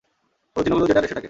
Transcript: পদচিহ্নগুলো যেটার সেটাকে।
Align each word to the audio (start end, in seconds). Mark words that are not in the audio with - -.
পদচিহ্নগুলো 0.55 0.87
যেটার 0.87 1.03
সেটাকে। 1.03 1.19